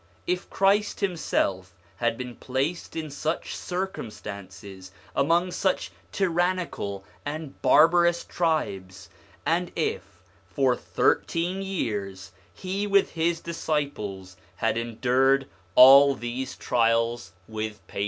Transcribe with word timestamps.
If 0.25 0.49
Christ 0.49 1.01
himself 1.01 1.75
had 1.97 2.17
been 2.17 2.35
placed 2.35 2.95
in 2.95 3.11
such 3.11 3.55
circumstances 3.55 4.89
among 5.15 5.51
such 5.51 5.91
tyrannical 6.11 7.03
and 7.23 7.61
bar 7.61 7.87
barous 7.87 8.27
tribes, 8.27 9.11
and 9.45 9.71
if 9.75 10.23
for 10.47 10.75
thirteen 10.75 11.61
years 11.61 12.31
he 12.51 12.87
with 12.87 13.11
his 13.11 13.41
disciples 13.41 14.37
had 14.55 14.75
endured 14.75 15.47
all 15.75 16.15
these 16.15 16.57
trials 16.57 17.33
with 17.47 17.85
patience, 17.85 17.85
1 17.85 17.85
To 17.85 17.91
Madina. 17.93 17.99